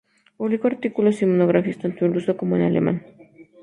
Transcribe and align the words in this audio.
Publicó 0.35 0.65
artículos 0.65 1.21
y 1.21 1.27
monografías 1.27 1.77
tanto 1.77 2.05
en 2.07 2.13
ruso 2.15 2.35
como 2.35 2.55
en 2.55 2.63
alemán. 2.63 3.05